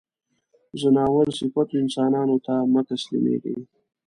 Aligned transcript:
ځناور 0.79 1.27
صفتو 1.37 1.73
انسانانو 1.83 2.37
ته 2.45 2.53
مه 2.73 2.81
تسلیمېږی. 2.89 3.55